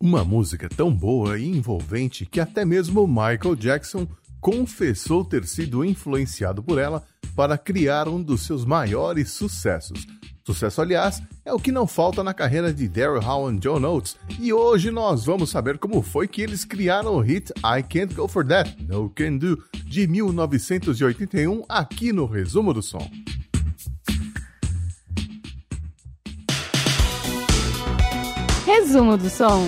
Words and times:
Uma 0.00 0.24
música 0.24 0.68
tão 0.68 0.94
boa 0.94 1.38
e 1.38 1.48
envolvente 1.48 2.24
que 2.24 2.38
até 2.38 2.64
mesmo 2.64 3.04
Michael 3.04 3.56
Jackson 3.56 4.06
confessou 4.40 5.24
ter 5.24 5.44
sido 5.44 5.84
influenciado 5.84 6.62
por 6.62 6.78
ela 6.78 7.02
para 7.34 7.58
criar 7.58 8.06
um 8.06 8.22
dos 8.22 8.42
seus 8.42 8.64
maiores 8.64 9.30
sucessos. 9.32 10.06
Sucesso, 10.46 10.80
aliás, 10.80 11.20
é 11.44 11.52
o 11.52 11.58
que 11.58 11.72
não 11.72 11.84
falta 11.84 12.22
na 12.22 12.32
carreira 12.32 12.72
de 12.72 12.88
Daryl 12.88 13.20
Hall 13.20 13.52
e 13.52 13.58
John 13.58 13.82
Oates, 13.84 14.16
e 14.38 14.52
hoje 14.52 14.90
nós 14.92 15.24
vamos 15.24 15.50
saber 15.50 15.78
como 15.78 16.00
foi 16.00 16.28
que 16.28 16.42
eles 16.42 16.64
criaram 16.64 17.16
o 17.16 17.20
hit 17.20 17.52
I 17.58 17.82
Can't 17.82 18.14
Go 18.14 18.28
For 18.28 18.46
That, 18.46 18.80
No 18.84 19.10
Can 19.10 19.36
Do, 19.36 19.62
de 19.84 20.06
1981, 20.06 21.64
aqui 21.68 22.12
no 22.12 22.24
Resumo 22.24 22.72
do 22.72 22.80
Som. 22.80 23.10
Resumo 28.68 29.16
do 29.16 29.30
Som. 29.30 29.64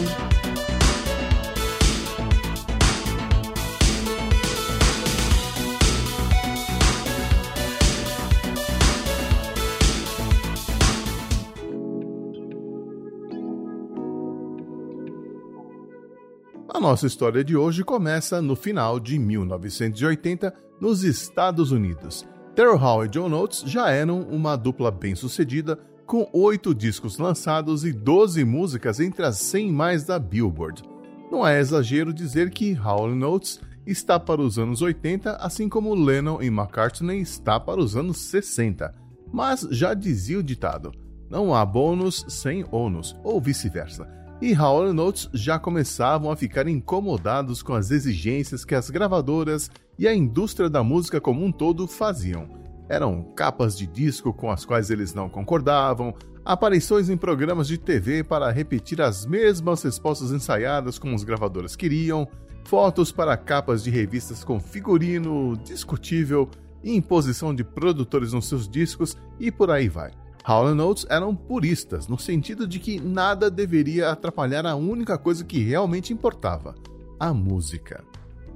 A 16.69 16.79
nossa 16.79 17.07
história 17.07 17.43
de 17.43 17.57
hoje 17.57 17.83
começa 17.83 18.43
no 18.43 18.55
final 18.55 19.01
de 19.01 19.19
1980, 19.19 20.55
nos 20.79 21.05
Estados 21.05 21.73
Unidos. 21.73 22.29
Terrell 22.55 22.77
Hall 22.77 23.07
e 23.07 23.09
John 23.09 23.33
Oates 23.33 23.63
já 23.65 23.89
eram 23.89 24.21
uma 24.21 24.57
dupla 24.57 24.91
bem-sucedida, 24.91 25.79
com 26.11 26.29
oito 26.33 26.75
discos 26.75 27.19
lançados 27.19 27.85
e 27.85 27.93
12 27.93 28.45
músicas 28.45 28.99
entre 28.99 29.25
as 29.25 29.37
100 29.37 29.71
mais 29.71 30.03
da 30.03 30.19
Billboard. 30.19 30.83
Não 31.31 31.47
é 31.47 31.61
exagero 31.61 32.13
dizer 32.13 32.51
que 32.51 32.73
e 32.73 32.77
Oates 32.81 33.61
está 33.87 34.19
para 34.19 34.41
os 34.41 34.59
anos 34.59 34.83
80, 34.83 35.37
assim 35.37 35.69
como 35.69 35.95
Lennon 35.95 36.43
e 36.43 36.49
McCartney 36.49 37.21
está 37.21 37.61
para 37.61 37.79
os 37.79 37.95
anos 37.95 38.17
60. 38.23 38.93
Mas 39.33 39.61
já 39.71 39.95
dizia 39.95 40.41
o 40.41 40.43
ditado: 40.43 40.91
não 41.31 41.55
há 41.55 41.65
bônus 41.65 42.25
sem 42.27 42.65
ônus, 42.73 43.15
ou 43.23 43.41
vice-versa 43.41 44.09
e 44.43 44.53
Hall 44.55 44.93
Notes 44.93 45.29
já 45.35 45.59
começavam 45.59 46.33
a 46.33 46.37
ficar 46.37 46.67
incomodados 46.67 47.63
com 47.63 47.75
as 47.75 47.91
exigências 47.91 48.65
que 48.65 48.75
as 48.75 48.89
gravadoras 48.91 49.71
e 49.99 50.09
a 50.09 50.15
indústria 50.15 50.69
da 50.69 50.83
música 50.83 51.21
como 51.21 51.45
um 51.45 51.53
todo 51.53 51.87
faziam. 51.87 52.60
Eram 52.91 53.23
capas 53.37 53.79
de 53.79 53.87
disco 53.87 54.33
com 54.33 54.51
as 54.51 54.65
quais 54.65 54.91
eles 54.91 55.15
não 55.15 55.29
concordavam, 55.29 56.13
aparições 56.45 57.09
em 57.09 57.17
programas 57.17 57.69
de 57.69 57.79
TV 57.79 58.25
para 58.25 58.51
repetir 58.51 59.01
as 59.01 59.25
mesmas 59.25 59.85
respostas 59.85 60.33
ensaiadas 60.33 60.99
como 60.99 61.15
as 61.15 61.23
gravadoras 61.23 61.77
queriam, 61.77 62.27
fotos 62.65 63.13
para 63.13 63.37
capas 63.37 63.85
de 63.85 63.91
revistas 63.91 64.43
com 64.43 64.59
figurino 64.59 65.57
discutível, 65.59 66.51
imposição 66.83 67.55
de 67.55 67.63
produtores 67.63 68.33
nos 68.33 68.49
seus 68.49 68.69
discos 68.69 69.17
e 69.39 69.53
por 69.53 69.71
aí 69.71 69.89
vai. 69.89 70.11
Hall 70.43 70.77
Oates 70.77 71.07
eram 71.09 71.33
puristas, 71.33 72.09
no 72.09 72.19
sentido 72.19 72.67
de 72.67 72.81
que 72.81 72.99
nada 72.99 73.49
deveria 73.49 74.11
atrapalhar 74.11 74.67
a 74.67 74.75
única 74.75 75.17
coisa 75.17 75.45
que 75.45 75.63
realmente 75.63 76.13
importava: 76.13 76.75
a 77.21 77.33
música. 77.33 78.03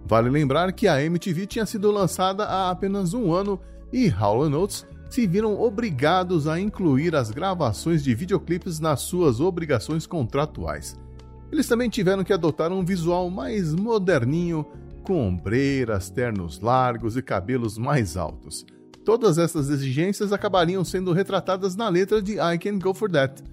Vale 0.04 0.28
lembrar 0.28 0.72
que 0.72 0.88
a 0.88 1.00
MTV 1.00 1.46
tinha 1.46 1.64
sido 1.64 1.92
lançada 1.92 2.44
há 2.44 2.70
apenas 2.70 3.14
um 3.14 3.32
ano 3.32 3.60
e 3.94 4.08
Hall 4.08 4.40
Oates 4.50 4.84
se 5.08 5.24
viram 5.24 5.60
obrigados 5.60 6.48
a 6.48 6.58
incluir 6.58 7.14
as 7.14 7.30
gravações 7.30 8.02
de 8.02 8.12
videoclipes 8.12 8.80
nas 8.80 9.02
suas 9.02 9.38
obrigações 9.38 10.04
contratuais. 10.04 10.98
Eles 11.52 11.68
também 11.68 11.88
tiveram 11.88 12.24
que 12.24 12.32
adotar 12.32 12.72
um 12.72 12.84
visual 12.84 13.30
mais 13.30 13.72
moderninho, 13.72 14.66
com 15.04 15.28
ombreiras, 15.28 16.10
ternos 16.10 16.58
largos 16.58 17.16
e 17.16 17.22
cabelos 17.22 17.78
mais 17.78 18.16
altos. 18.16 18.66
Todas 19.04 19.38
essas 19.38 19.70
exigências 19.70 20.32
acabariam 20.32 20.84
sendo 20.84 21.12
retratadas 21.12 21.76
na 21.76 21.88
letra 21.88 22.20
de 22.20 22.32
I 22.32 22.58
Can 22.58 22.80
Go 22.80 22.92
For 22.92 23.08
That. 23.12 23.44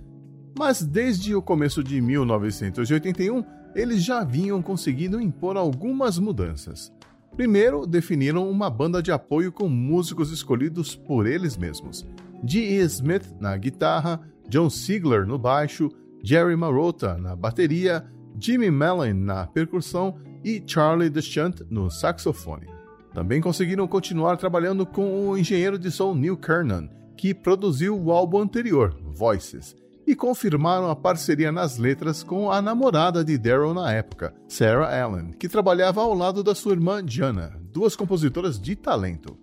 Mas 0.57 0.81
desde 0.81 1.35
o 1.35 1.41
começo 1.41 1.83
de 1.83 2.01
1981, 2.01 3.43
eles 3.75 4.03
já 4.03 4.23
vinham 4.23 4.59
conseguindo 4.59 5.21
impor 5.21 5.55
algumas 5.55 6.17
mudanças. 6.17 6.91
Primeiro, 7.35 7.87
definiram 7.87 8.49
uma 8.49 8.69
banda 8.69 9.01
de 9.01 9.11
apoio 9.11 9.51
com 9.51 9.69
músicos 9.69 10.31
escolhidos 10.31 10.95
por 10.95 11.25
eles 11.25 11.57
mesmos. 11.57 12.05
G.E. 12.43 12.79
Smith 12.81 13.35
na 13.39 13.55
guitarra, 13.55 14.19
John 14.49 14.69
Sigler 14.69 15.25
no 15.25 15.37
baixo, 15.37 15.89
Jerry 16.23 16.55
Marotta 16.55 17.17
na 17.17 17.35
bateria, 17.35 18.05
Jimmy 18.39 18.69
Mellon 18.69 19.13
na 19.13 19.47
percussão 19.47 20.17
e 20.43 20.61
Charlie 20.65 21.09
Deschant 21.09 21.61
no 21.69 21.89
saxofone. 21.89 22.67
Também 23.13 23.41
conseguiram 23.41 23.87
continuar 23.87 24.37
trabalhando 24.37 24.85
com 24.85 25.29
o 25.29 25.37
engenheiro 25.37 25.77
de 25.77 25.91
som 25.91 26.13
Neil 26.13 26.37
Kernan, 26.37 26.89
que 27.17 27.33
produziu 27.33 27.99
o 27.99 28.11
álbum 28.11 28.39
anterior, 28.39 28.97
Voices, 29.13 29.75
e 30.05 30.15
confirmaram 30.15 30.89
a 30.89 30.95
parceria 30.95 31.51
nas 31.51 31.77
letras 31.77 32.23
com 32.23 32.51
a 32.51 32.61
namorada 32.61 33.23
de 33.23 33.37
Daryl 33.37 33.73
na 33.73 33.91
época, 33.91 34.33
Sarah 34.47 35.03
Allen, 35.03 35.31
que 35.31 35.47
trabalhava 35.47 36.01
ao 36.01 36.13
lado 36.13 36.43
da 36.43 36.55
sua 36.55 36.73
irmã 36.73 37.03
Jana, 37.05 37.59
duas 37.71 37.95
compositoras 37.95 38.59
de 38.59 38.75
talento. 38.75 39.37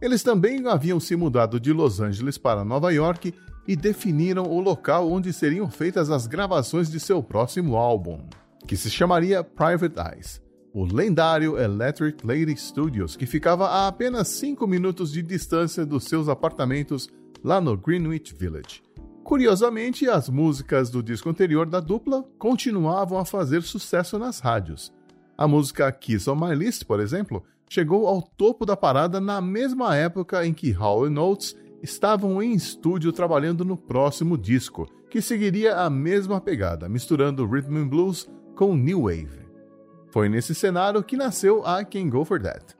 Eles 0.00 0.22
também 0.22 0.66
haviam 0.66 0.98
se 0.98 1.14
mudado 1.14 1.60
de 1.60 1.72
Los 1.72 2.00
Angeles 2.00 2.36
para 2.36 2.64
Nova 2.64 2.92
York 2.92 3.32
e 3.66 3.76
definiram 3.76 4.44
o 4.44 4.60
local 4.60 5.10
onde 5.10 5.32
seriam 5.32 5.70
feitas 5.70 6.10
as 6.10 6.26
gravações 6.26 6.90
de 6.90 6.98
seu 6.98 7.22
próximo 7.22 7.76
álbum, 7.76 8.26
que 8.66 8.76
se 8.76 8.90
chamaria 8.90 9.44
Private 9.44 9.96
Eyes 9.98 10.42
o 10.74 10.84
lendário 10.84 11.58
Electric 11.58 12.26
Lady 12.26 12.56
Studios, 12.56 13.14
que 13.14 13.26
ficava 13.26 13.68
a 13.68 13.88
apenas 13.88 14.28
5 14.28 14.66
minutos 14.66 15.12
de 15.12 15.22
distância 15.22 15.84
dos 15.84 16.04
seus 16.04 16.28
apartamentos 16.28 17.10
lá 17.44 17.60
no 17.60 17.76
Greenwich 17.76 18.34
Village. 18.34 18.82
Curiosamente, 19.24 20.08
as 20.08 20.28
músicas 20.28 20.90
do 20.90 21.02
disco 21.02 21.30
anterior 21.30 21.66
da 21.66 21.80
dupla 21.80 22.24
continuavam 22.38 23.18
a 23.18 23.24
fazer 23.24 23.62
sucesso 23.62 24.18
nas 24.18 24.40
rádios. 24.40 24.92
A 25.38 25.46
música 25.46 25.90
Kiss 25.92 26.28
on 26.28 26.36
My 26.36 26.54
List, 26.54 26.84
por 26.84 27.00
exemplo, 27.00 27.42
chegou 27.68 28.06
ao 28.06 28.20
topo 28.20 28.66
da 28.66 28.76
parada 28.76 29.20
na 29.20 29.40
mesma 29.40 29.96
época 29.96 30.44
em 30.44 30.52
que 30.52 30.70
Hall 30.72 31.08
Oates 31.08 31.56
estavam 31.82 32.42
em 32.42 32.52
estúdio 32.52 33.12
trabalhando 33.12 33.64
no 33.64 33.76
próximo 33.76 34.36
disco, 34.36 34.88
que 35.08 35.22
seguiria 35.22 35.76
a 35.76 35.88
mesma 35.88 36.40
pegada, 36.40 36.88
misturando 36.88 37.46
rhythm 37.46 37.76
and 37.78 37.88
blues 37.88 38.28
com 38.54 38.76
new 38.76 39.02
wave. 39.02 39.42
Foi 40.10 40.28
nesse 40.28 40.54
cenário 40.54 41.02
que 41.02 41.16
nasceu 41.16 41.62
I 41.66 41.84
Can 41.84 42.10
Go 42.10 42.24
For 42.24 42.40
That. 42.42 42.76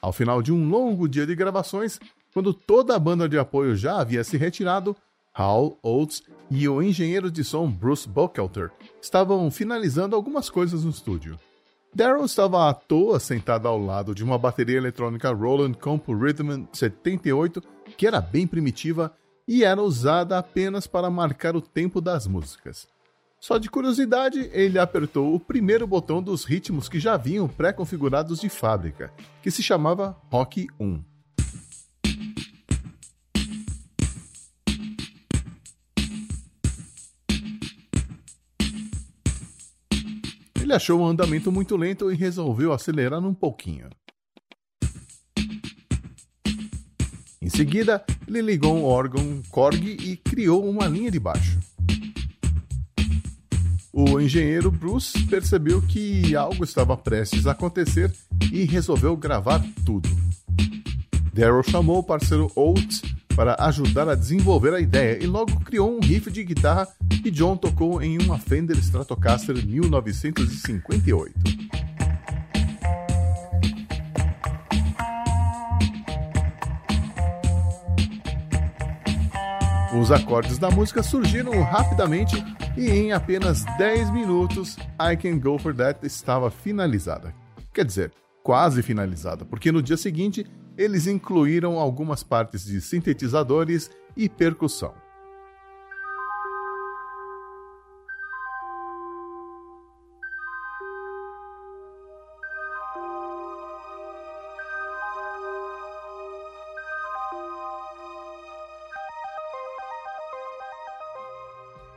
Ao 0.00 0.12
final 0.12 0.42
de 0.42 0.52
um 0.52 0.68
longo 0.68 1.08
dia 1.08 1.24
de 1.24 1.36
gravações, 1.36 2.00
quando 2.32 2.54
toda 2.54 2.96
a 2.96 2.98
banda 2.98 3.28
de 3.28 3.38
apoio 3.38 3.76
já 3.76 4.00
havia 4.00 4.24
se 4.24 4.36
retirado, 4.36 4.96
Hal 5.34 5.78
Oates 5.82 6.22
e 6.50 6.68
o 6.68 6.82
engenheiro 6.82 7.30
de 7.30 7.42
som 7.42 7.70
Bruce 7.70 8.08
Buckelter 8.08 8.70
estavam 9.00 9.50
finalizando 9.50 10.14
algumas 10.14 10.50
coisas 10.50 10.84
no 10.84 10.90
estúdio. 10.90 11.38
Daryl 11.94 12.24
estava 12.24 12.68
à 12.68 12.74
toa 12.74 13.20
sentado 13.20 13.68
ao 13.68 13.78
lado 13.78 14.14
de 14.14 14.24
uma 14.24 14.38
bateria 14.38 14.78
eletrônica 14.78 15.30
Roland 15.30 15.74
Comp 15.74 16.08
Rhythm 16.08 16.66
78 16.72 17.62
que 17.96 18.06
era 18.06 18.20
bem 18.20 18.46
primitiva 18.46 19.14
e 19.46 19.64
era 19.64 19.82
usada 19.82 20.38
apenas 20.38 20.86
para 20.86 21.10
marcar 21.10 21.54
o 21.56 21.60
tempo 21.60 22.00
das 22.00 22.26
músicas. 22.26 22.86
Só 23.38 23.58
de 23.58 23.68
curiosidade, 23.68 24.48
ele 24.52 24.78
apertou 24.78 25.34
o 25.34 25.40
primeiro 25.40 25.86
botão 25.86 26.22
dos 26.22 26.44
ritmos 26.44 26.88
que 26.88 27.00
já 27.00 27.16
vinham 27.16 27.48
pré-configurados 27.48 28.40
de 28.40 28.48
fábrica, 28.48 29.12
que 29.42 29.50
se 29.50 29.62
chamava 29.62 30.16
Rock 30.30 30.68
1. 30.78 31.11
Ele 40.72 40.76
achou 40.78 41.00
o 41.00 41.06
andamento 41.06 41.52
muito 41.52 41.76
lento 41.76 42.10
e 42.10 42.16
resolveu 42.16 42.72
acelerar 42.72 43.22
um 43.22 43.34
pouquinho. 43.34 43.90
Em 47.42 47.50
seguida, 47.50 48.02
ele 48.26 48.40
ligou 48.40 48.74
um 48.74 48.86
órgão 48.86 49.42
Korg 49.50 49.84
e 49.84 50.16
criou 50.16 50.66
uma 50.66 50.86
linha 50.86 51.10
de 51.10 51.20
baixo. 51.20 51.60
O 53.92 54.18
engenheiro 54.18 54.70
Bruce 54.70 55.26
percebeu 55.26 55.82
que 55.82 56.34
algo 56.34 56.64
estava 56.64 56.96
prestes 56.96 57.46
a 57.46 57.50
acontecer 57.50 58.10
e 58.50 58.64
resolveu 58.64 59.14
gravar 59.14 59.62
tudo. 59.84 60.08
Daryl 61.34 61.62
chamou 61.62 61.98
o 61.98 62.02
parceiro 62.02 62.50
Oates 62.56 63.02
para 63.34 63.56
ajudar 63.60 64.08
a 64.08 64.14
desenvolver 64.14 64.74
a 64.74 64.80
ideia 64.80 65.22
e 65.22 65.26
logo 65.26 65.60
criou 65.60 65.96
um 65.96 66.00
riff 66.00 66.30
de 66.30 66.44
guitarra 66.44 66.86
que 67.22 67.30
John 67.30 67.56
tocou 67.56 68.02
em 68.02 68.18
uma 68.22 68.38
Fender 68.38 68.78
Stratocaster 68.78 69.56
1958. 69.66 71.32
Os 80.00 80.10
acordes 80.10 80.58
da 80.58 80.70
música 80.70 81.02
surgiram 81.02 81.62
rapidamente 81.62 82.42
e 82.76 82.88
em 82.88 83.12
apenas 83.12 83.64
10 83.76 84.10
minutos 84.10 84.76
I 84.98 85.16
Can 85.16 85.38
Go 85.38 85.58
For 85.58 85.74
That 85.74 86.06
estava 86.06 86.50
finalizada. 86.50 87.34
Quer 87.74 87.84
dizer, 87.84 88.12
quase 88.42 88.82
finalizada, 88.82 89.44
porque 89.44 89.72
no 89.72 89.82
dia 89.82 89.96
seguinte 89.96 90.46
eles 90.76 91.06
incluíram 91.06 91.78
algumas 91.78 92.22
partes 92.22 92.64
de 92.64 92.80
sintetizadores 92.80 93.90
e 94.16 94.28
percussão. 94.28 94.94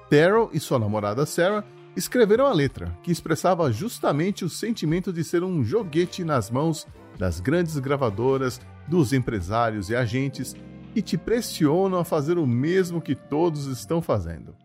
Daryl 0.10 0.50
e 0.54 0.60
sua 0.60 0.80
namorada 0.80 1.26
Sarah 1.26 1.64
escreveram 1.96 2.46
a 2.46 2.54
letra, 2.54 2.98
que 3.02 3.12
expressava 3.12 3.72
justamente 3.72 4.44
o 4.44 4.50
sentimento 4.50 5.14
de 5.14 5.24
ser 5.24 5.44
um 5.44 5.64
joguete 5.64 6.24
nas 6.24 6.50
mãos 6.50 6.86
das 7.18 7.40
grandes 7.40 7.78
gravadoras, 7.80 8.60
dos 8.88 9.14
empresários 9.14 9.90
e 9.90 9.96
agentes 9.96 10.56
que 10.94 11.02
te 11.02 11.18
pressionam 11.18 12.00
a 12.00 12.06
fazer 12.06 12.38
o 12.38 12.46
mesmo 12.46 13.02
que 13.02 13.16
todos 13.16 13.66
estão 13.66 14.02
fazendo. 14.02 14.56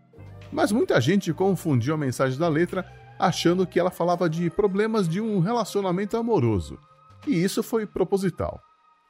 Mas 0.52 0.72
muita 0.72 1.00
gente 1.00 1.32
confundiu 1.32 1.94
a 1.94 1.98
mensagem 1.98 2.38
da 2.38 2.48
letra 2.48 2.84
achando 3.18 3.66
que 3.66 3.78
ela 3.78 3.90
falava 3.90 4.28
de 4.28 4.48
problemas 4.50 5.08
de 5.08 5.20
um 5.20 5.40
relacionamento 5.40 6.16
amoroso, 6.16 6.78
e 7.26 7.42
isso 7.42 7.62
foi 7.62 7.86
proposital. 7.86 8.60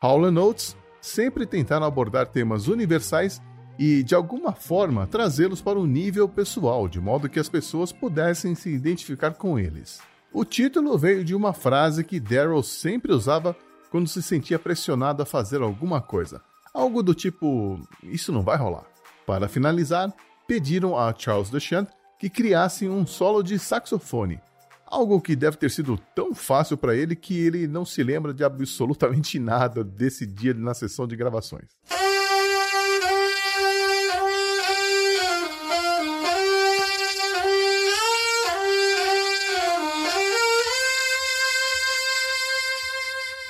Howlin' 0.03 0.33
Notes 0.33 0.77
sempre 1.01 1.47
tentaram 1.47 1.87
abordar 1.87 2.27
temas 2.27 2.69
universais 2.69 3.41
e, 3.81 4.03
de 4.03 4.15
alguma 4.15 4.53
forma, 4.53 5.07
trazê-los 5.07 5.63
para 5.63 5.79
um 5.79 5.87
nível 5.87 6.29
pessoal, 6.29 6.87
de 6.87 7.01
modo 7.01 7.31
que 7.31 7.41
as 7.41 7.49
pessoas 7.49 7.91
pudessem 7.91 8.55
se 8.55 8.69
identificar 8.69 9.33
com 9.33 9.59
eles. 9.59 10.01
O 10.31 10.45
título 10.45 10.99
veio 10.99 11.25
de 11.25 11.35
uma 11.35 11.55
frase 11.55 12.05
que 12.05 12.21
Daryl 12.21 12.63
sempre 12.63 13.11
usava 13.11 13.57
quando 13.91 14.07
se 14.07 14.23
sentia 14.23 14.59
pressionado 14.59 15.23
a 15.23 15.27
fazer 15.27 15.63
alguma 15.63 15.99
coisa. 16.03 16.43
Algo 16.75 17.03
do 17.03 17.15
tipo: 17.15 17.81
Isso 18.03 18.31
não 18.31 18.43
vai 18.43 18.59
rolar. 18.59 18.85
Para 19.27 19.49
finalizar, 19.49 20.13
pediram 20.47 20.95
a 20.95 21.15
Charles 21.17 21.49
Duchamp 21.49 21.89
que 22.19 22.29
criasse 22.29 22.87
um 22.87 23.07
solo 23.07 23.43
de 23.43 23.59
saxofone. 23.59 24.39
Algo 24.87 25.23
que 25.23 25.35
deve 25.35 25.57
ter 25.57 25.71
sido 25.71 25.99
tão 26.15 26.35
fácil 26.35 26.77
para 26.77 26.95
ele 26.95 27.17
que 27.17 27.39
ele 27.39 27.67
não 27.67 27.87
se 27.87 28.03
lembra 28.03 28.35
de 28.35 28.45
absolutamente 28.45 29.39
nada 29.41 29.83
desse 29.83 30.27
dia 30.27 30.53
na 30.53 30.75
sessão 30.75 31.07
de 31.07 31.17
gravações. 31.17 31.71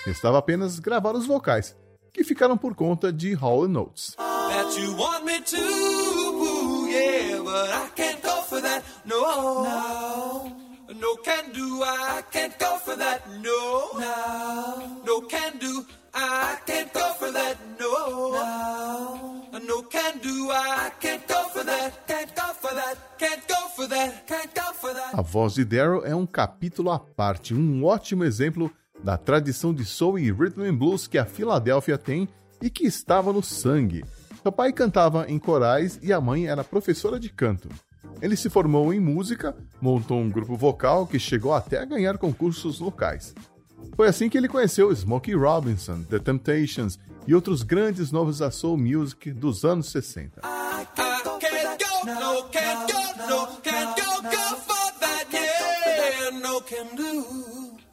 Restava 0.05 0.39
apenas 0.39 0.79
gravar 0.79 1.15
os 1.15 1.27
vocais, 1.27 1.77
que 2.13 2.25
ficaram 2.25 2.57
por 2.57 2.75
conta 2.75 3.13
de 3.13 3.35
Hall 3.35 3.69
Notes. 3.69 4.17
No 11.01 11.17
can 11.19 11.53
do, 11.53 11.83
I 11.83 12.23
can't 12.31 12.59
go 12.59 12.79
for 12.79 12.97
that. 12.97 13.23
No, 13.39 13.93
no, 13.99 15.03
no 15.05 15.23
can 15.23 15.59
do, 15.59 15.87
I 16.13 16.57
can't 16.67 16.93
go 16.93 17.15
for 17.15 17.33
that. 17.33 17.59
No, 17.79 18.33
no, 19.53 19.61
no 19.61 19.83
can 19.85 20.19
do, 20.19 20.51
I 20.51 20.91
can't 21.01 21.27
go 21.27 21.49
for 21.51 21.65
that. 21.65 22.07
Can't 22.07 22.35
go 22.35 22.53
for 22.55 22.75
that. 22.75 22.99
Can't 23.19 23.47
go 23.49 23.69
for 23.77 23.87
that. 23.89 24.27
Can't 24.27 24.55
go 24.55 24.75
for 24.75 24.95
that. 24.95 25.15
A 25.15 25.23
voz 25.23 25.55
de 25.55 25.65
Daryl 25.65 26.05
é 26.05 26.15
um 26.15 26.27
capítulo 26.27 26.91
à 26.91 26.99
parte, 26.99 27.55
um 27.55 27.85
ótimo 27.85 28.25
exemplo 28.25 28.71
da 29.03 29.17
tradição 29.17 29.73
de 29.73 29.85
soul 29.85 30.19
e 30.19 30.31
rhythm 30.31 30.63
and 30.63 30.75
blues 30.75 31.07
que 31.07 31.19
a 31.19 31.25
Filadélfia 31.25 31.97
tem 31.97 32.29
e 32.61 32.69
que 32.69 32.87
estava 32.87 33.33
no 33.33 33.43
sangue. 33.43 34.05
Seu 34.43 34.53
pai 34.53 34.73
cantava 34.73 35.27
em 35.29 35.39
corais 35.39 35.99
e 36.03 36.13
a 36.13 36.21
mãe 36.21 36.47
era 36.47 36.65
professora 36.65 37.19
de 37.19 37.29
canto. 37.29 37.69
Ele 38.21 38.37
se 38.37 38.51
formou 38.51 38.93
em 38.93 39.01
música, 39.01 39.57
montou 39.81 40.19
um 40.19 40.29
grupo 40.29 40.57
vocal 40.57 41.07
que 41.07 41.19
chegou 41.19 41.55
até 41.55 41.79
a 41.79 41.85
ganhar 41.85 42.19
concursos 42.19 42.81
locais. 42.81 43.35
Foi 43.97 44.09
assim 44.09 44.29
que 44.29 44.37
ele 44.37 44.49
conheceu 44.49 44.95
Smokey 44.95 45.35
Robinson, 45.35 46.03
The 46.03 46.19
Temptations 46.19 46.99
e 47.27 47.35
outros 47.35 47.63
grandes 47.63 48.11
nomes 48.11 48.39
da 48.39 48.51
soul 48.51 48.77
music 48.77 49.33
dos 49.33 49.65
anos 49.65 49.91
60. 49.91 50.43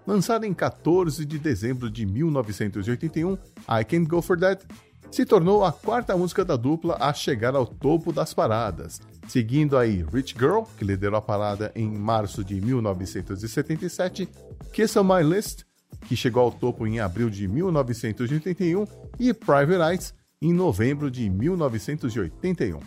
Lançada 0.06 0.46
em 0.46 0.54
14 0.54 1.26
de 1.26 1.40
dezembro 1.40 1.90
de 1.90 2.06
1981, 2.06 3.34
I 3.34 3.84
Can't 3.84 4.06
Go 4.06 4.22
For 4.22 4.40
That 4.40 4.66
se 5.12 5.26
tornou 5.26 5.64
a 5.64 5.72
quarta 5.72 6.16
música 6.18 6.44
da 6.44 6.56
dupla 6.56 6.98
a 7.00 7.14
chegar 7.14 7.56
ao 7.56 7.66
topo 7.66 8.12
das 8.12 8.34
paradas, 8.34 9.02
seguindo 9.28 9.78
aí 9.78 10.06
Rich 10.14 10.36
Girl, 10.38 10.64
que 10.78 10.84
liderou 10.84 11.18
a 11.18 11.22
parada 11.22 11.72
em 11.74 11.90
março 11.90 12.44
de 12.44 12.60
1977, 12.60 14.28
Kiss 14.74 15.00
on 15.00 15.04
My 15.06 15.24
List, 15.24 15.64
que 16.08 16.16
chegou 16.16 16.44
ao 16.44 16.52
topo 16.52 16.86
em 16.86 17.00
abril 17.00 17.30
de 17.30 17.48
1981, 17.48 18.86
e 19.20 19.34
Private 19.34 19.82
Eyes 19.82 20.14
em 20.42 20.54
novembro 20.54 21.10
de 21.10 21.30
1981. 21.30 22.80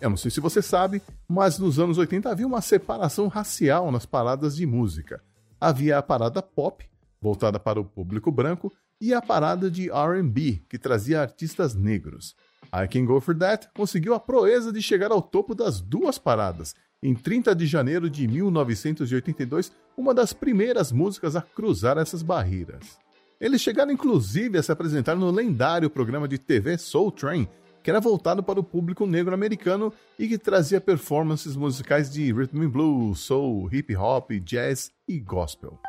Eu 0.00 0.10
não 0.10 0.16
sei 0.16 0.30
se 0.30 0.40
você 0.40 0.60
sabe, 0.60 1.00
mas 1.28 1.58
nos 1.58 1.78
anos 1.78 1.96
80 1.98 2.28
havia 2.28 2.46
uma 2.46 2.60
separação 2.60 3.28
racial 3.28 3.90
nas 3.92 4.04
paradas 4.04 4.56
de 4.56 4.66
música. 4.66 5.22
Havia 5.60 5.98
a 5.98 6.02
parada 6.02 6.42
pop, 6.42 6.84
voltada 7.20 7.58
para 7.58 7.80
o 7.80 7.84
público 7.84 8.30
branco, 8.32 8.72
e 9.00 9.14
a 9.14 9.22
parada 9.22 9.70
de 9.70 9.88
RB, 9.90 10.64
que 10.68 10.78
trazia 10.78 11.20
artistas 11.20 11.74
negros. 11.74 12.34
I 12.74 12.88
Can 12.88 13.04
Go 13.04 13.20
For 13.20 13.36
That 13.36 13.68
conseguiu 13.74 14.14
a 14.14 14.20
proeza 14.20 14.72
de 14.72 14.80
chegar 14.80 15.10
ao 15.10 15.20
topo 15.20 15.54
das 15.54 15.80
duas 15.80 16.18
paradas 16.18 16.74
em 17.02 17.14
30 17.14 17.54
de 17.54 17.66
janeiro 17.66 18.08
de 18.08 18.28
1982, 18.28 19.72
uma 19.96 20.14
das 20.14 20.32
primeiras 20.32 20.92
músicas 20.92 21.36
a 21.36 21.42
cruzar 21.42 21.98
essas 21.98 22.22
barreiras. 22.22 22.98
Eles 23.40 23.60
chegaram 23.60 23.92
inclusive 23.92 24.58
a 24.58 24.62
se 24.62 24.70
apresentar 24.70 25.16
no 25.16 25.30
lendário 25.30 25.90
programa 25.90 26.28
de 26.28 26.38
TV 26.38 26.78
Soul 26.78 27.10
Train, 27.10 27.48
que 27.82 27.90
era 27.90 28.00
voltado 28.00 28.42
para 28.42 28.60
o 28.60 28.64
público 28.64 29.04
negro 29.06 29.34
americano 29.34 29.92
e 30.18 30.28
que 30.28 30.38
trazia 30.38 30.80
performances 30.80 31.56
musicais 31.56 32.10
de 32.10 32.32
rhythm 32.32 32.62
and 32.62 32.70
blues, 32.70 33.18
soul, 33.18 33.68
hip 33.72 33.94
hop, 33.96 34.30
jazz 34.44 34.92
e 35.08 35.18
gospel. 35.18 35.80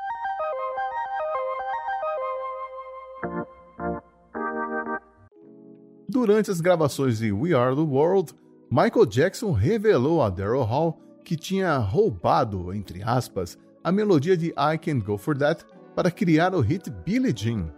Durante 6.09 6.51
as 6.51 6.61
gravações 6.61 7.19
de 7.19 7.31
We 7.31 7.53
Are 7.53 7.75
the 7.75 7.81
World, 7.81 8.33
Michael 8.69 9.05
Jackson 9.05 9.51
revelou 9.51 10.21
a 10.21 10.29
Daryl 10.29 10.63
Hall 10.63 10.99
que 11.23 11.35
tinha 11.35 11.77
roubado, 11.77 12.73
entre 12.73 13.01
aspas, 13.03 13.57
a 13.83 13.91
melodia 13.91 14.37
de 14.37 14.47
I 14.49 14.77
Can't 14.77 15.03
Go 15.03 15.17
For 15.17 15.37
That 15.37 15.65
para 15.93 16.09
criar 16.09 16.55
o 16.55 16.61
hit 16.61 16.89
Billie 16.89 17.33
Jean. 17.35 17.69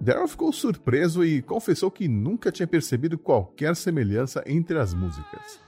Daryl 0.00 0.26
ficou 0.26 0.52
surpreso 0.52 1.24
e 1.24 1.40
confessou 1.40 1.90
que 1.90 2.08
nunca 2.08 2.50
tinha 2.50 2.66
percebido 2.66 3.16
qualquer 3.16 3.76
semelhança 3.76 4.42
entre 4.46 4.78
as 4.78 4.92
músicas. 4.92 5.62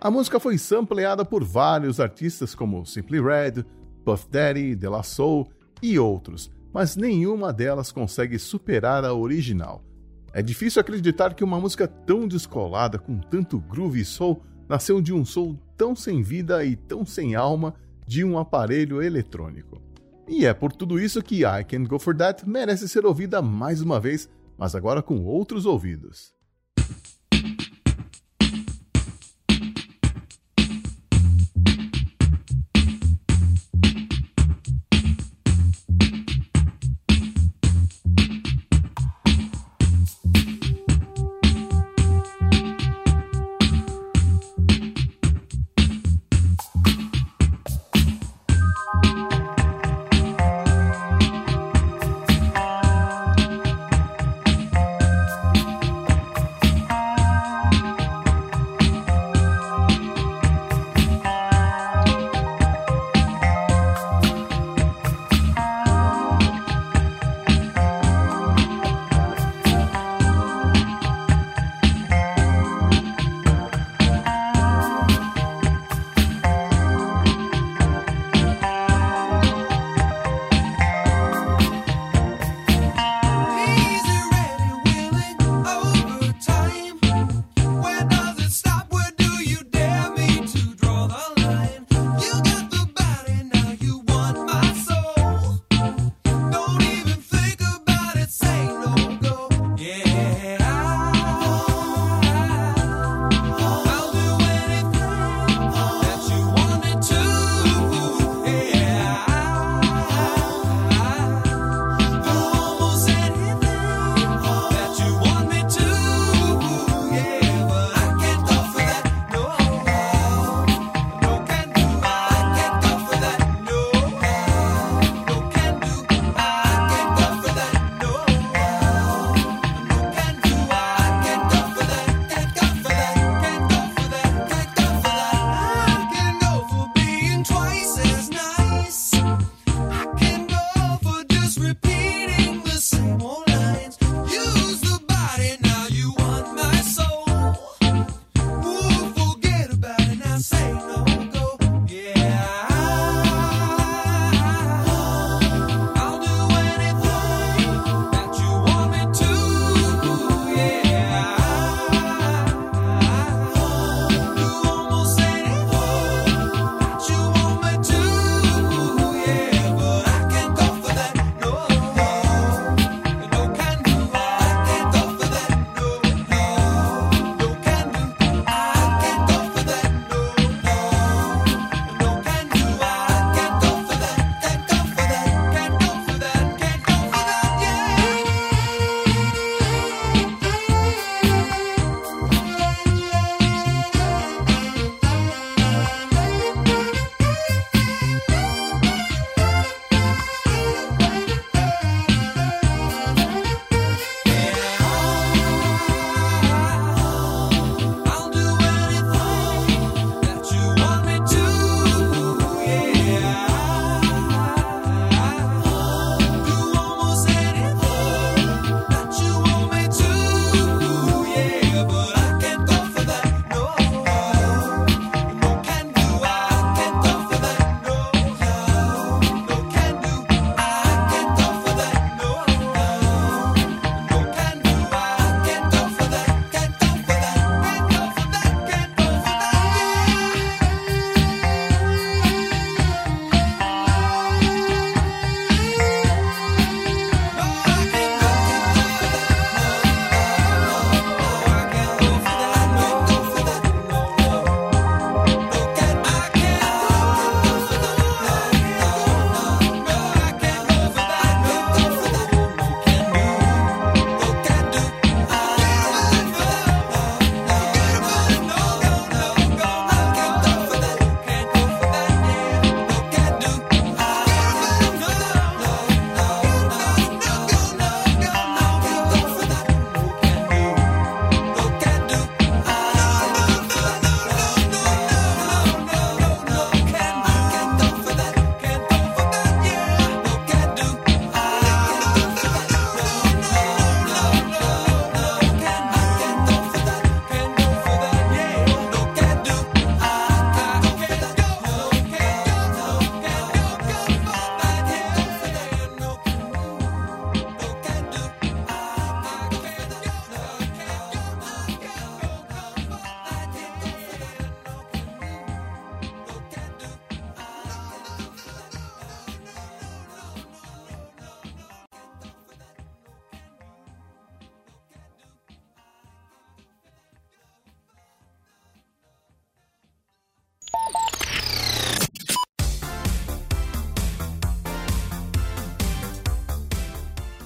A 0.00 0.10
música 0.10 0.38
foi 0.38 0.58
sampleada 0.58 1.24
por 1.24 1.42
vários 1.42 1.98
artistas 1.98 2.54
como 2.54 2.84
Simply 2.84 3.20
Red, 3.20 3.64
Puff 4.04 4.28
Daddy, 4.28 4.76
De 4.76 4.86
La 4.86 5.02
Soul 5.02 5.48
e 5.82 5.98
outros, 5.98 6.52
mas 6.74 6.96
nenhuma 6.96 7.52
delas 7.52 7.92
consegue 7.92 8.36
superar 8.36 9.04
a 9.04 9.14
original. 9.14 9.84
É 10.32 10.42
difícil 10.42 10.80
acreditar 10.80 11.32
que 11.32 11.44
uma 11.44 11.60
música 11.60 11.86
tão 11.86 12.26
descolada, 12.26 12.98
com 12.98 13.16
tanto 13.20 13.60
groove 13.60 14.00
e 14.00 14.04
soul, 14.04 14.42
nasceu 14.68 15.00
de 15.00 15.12
um 15.12 15.24
soul 15.24 15.56
tão 15.76 15.94
sem 15.94 16.20
vida 16.20 16.64
e 16.64 16.74
tão 16.74 17.06
sem 17.06 17.36
alma 17.36 17.76
de 18.04 18.24
um 18.24 18.36
aparelho 18.36 19.00
eletrônico. 19.00 19.80
E 20.28 20.44
é 20.44 20.52
por 20.52 20.72
tudo 20.72 20.98
isso 20.98 21.22
que 21.22 21.44
I 21.44 21.62
Can 21.62 21.84
Go 21.84 22.00
For 22.00 22.16
That 22.16 22.48
merece 22.48 22.88
ser 22.88 23.06
ouvida 23.06 23.40
mais 23.40 23.80
uma 23.80 24.00
vez, 24.00 24.28
mas 24.58 24.74
agora 24.74 25.00
com 25.00 25.24
outros 25.24 25.66
ouvidos. 25.66 26.34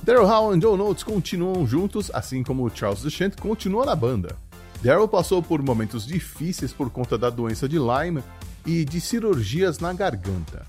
Daryl 0.08 0.24
Hall 0.24 0.56
e 0.56 0.58
Joe 0.62 0.74
Notes 0.74 1.04
continuam 1.04 1.66
juntos, 1.66 2.10
assim 2.14 2.42
como 2.42 2.74
Charles 2.74 3.02
Dechant 3.02 3.36
continua 3.38 3.84
na 3.84 3.94
banda. 3.94 4.38
Daryl 4.82 5.06
passou 5.06 5.42
por 5.42 5.62
momentos 5.62 6.06
difíceis 6.06 6.72
por 6.72 6.88
conta 6.88 7.18
da 7.18 7.28
doença 7.28 7.68
de 7.68 7.76
Lyme 7.76 8.24
e 8.64 8.86
de 8.86 9.02
cirurgias 9.02 9.78
na 9.80 9.92
garganta. 9.92 10.64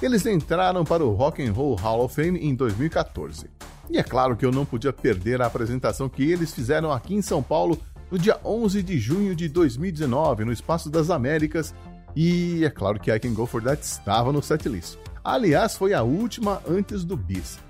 Eles 0.00 0.24
entraram 0.24 0.84
para 0.84 1.04
o 1.04 1.12
Rock 1.14 1.44
and 1.44 1.52
Roll 1.52 1.74
Hall 1.74 2.04
of 2.04 2.14
Fame 2.14 2.38
em 2.38 2.54
2014. 2.54 3.50
E 3.90 3.98
é 3.98 4.04
claro 4.04 4.36
que 4.36 4.46
eu 4.46 4.52
não 4.52 4.64
podia 4.64 4.92
perder 4.92 5.42
a 5.42 5.46
apresentação 5.46 6.08
que 6.08 6.22
eles 6.30 6.54
fizeram 6.54 6.92
aqui 6.92 7.12
em 7.12 7.22
São 7.22 7.42
Paulo 7.42 7.76
no 8.08 8.16
dia 8.16 8.38
11 8.44 8.84
de 8.84 9.00
junho 9.00 9.34
de 9.34 9.48
2019, 9.48 10.44
no 10.44 10.52
Espaço 10.52 10.88
das 10.88 11.10
Américas, 11.10 11.74
e 12.14 12.64
é 12.64 12.70
claro 12.70 13.00
que 13.00 13.10
I 13.10 13.18
Can 13.18 13.34
Go 13.34 13.46
For 13.46 13.60
That 13.64 13.84
estava 13.84 14.32
no 14.32 14.40
setlist. 14.40 14.96
Aliás, 15.24 15.76
foi 15.76 15.92
a 15.92 16.04
última 16.04 16.62
antes 16.68 17.02
do 17.02 17.16
Bis. 17.16 17.65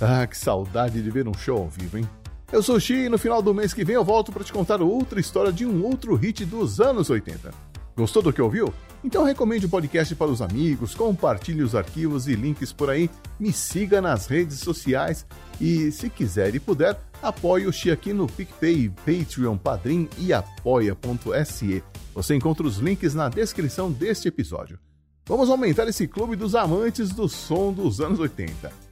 Ah, 0.00 0.26
que 0.26 0.36
saudade 0.36 1.02
de 1.02 1.10
ver 1.10 1.26
um 1.26 1.34
show 1.34 1.58
ao 1.58 1.68
vivo, 1.68 1.98
hein? 1.98 2.08
Eu 2.52 2.62
sou 2.62 2.76
o 2.76 2.80
Xi 2.80 2.94
e 2.94 3.08
no 3.08 3.18
final 3.18 3.40
do 3.40 3.54
mês 3.54 3.72
que 3.72 3.84
vem 3.84 3.96
eu 3.96 4.04
volto 4.04 4.30
para 4.30 4.44
te 4.44 4.52
contar 4.52 4.80
outra 4.80 5.18
história 5.18 5.52
de 5.52 5.64
um 5.66 5.82
outro 5.84 6.14
hit 6.14 6.44
dos 6.44 6.80
anos 6.80 7.10
80. 7.10 7.52
Gostou 7.96 8.22
do 8.22 8.32
que 8.32 8.42
ouviu? 8.42 8.72
Então 9.02 9.24
recomende 9.24 9.66
o 9.66 9.68
podcast 9.68 10.14
para 10.14 10.30
os 10.30 10.42
amigos, 10.42 10.94
compartilhe 10.94 11.62
os 11.62 11.74
arquivos 11.74 12.28
e 12.28 12.34
links 12.34 12.72
por 12.72 12.90
aí, 12.90 13.08
me 13.38 13.52
siga 13.52 14.02
nas 14.02 14.26
redes 14.26 14.58
sociais 14.60 15.26
e, 15.60 15.90
se 15.90 16.10
quiser 16.10 16.54
e 16.54 16.60
puder, 16.60 16.98
apoie 17.22 17.66
o 17.66 17.72
Xi 17.72 17.90
aqui 17.90 18.12
no 18.12 18.26
PicPay, 18.26 18.90
Patreon, 18.90 19.56
Padrim 19.56 20.08
e 20.18 20.32
apoia.se. 20.32 21.82
Você 22.14 22.34
encontra 22.34 22.66
os 22.66 22.76
links 22.76 23.14
na 23.14 23.28
descrição 23.28 23.90
deste 23.90 24.28
episódio. 24.28 24.78
Vamos 25.26 25.48
aumentar 25.48 25.88
esse 25.88 26.06
clube 26.06 26.36
dos 26.36 26.54
amantes 26.54 27.10
do 27.10 27.28
som 27.28 27.72
dos 27.72 28.00
anos 28.00 28.20
80. 28.20 28.85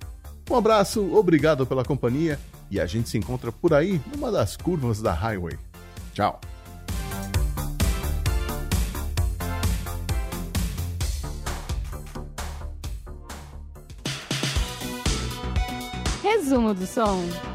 Um 0.51 0.57
abraço, 0.57 1.15
obrigado 1.15 1.67
pela 1.67 1.85
companhia 1.85 2.39
e 2.71 2.79
a 2.79 2.87
gente 2.87 3.09
se 3.09 3.17
encontra 3.19 3.51
por 3.51 3.73
aí 3.73 4.01
numa 4.13 4.31
das 4.31 4.57
curvas 4.57 5.01
da 5.01 5.13
Highway. 5.13 5.59
Tchau! 6.13 6.41
Resumo 16.23 16.75
do 16.75 16.87
som. 16.87 17.54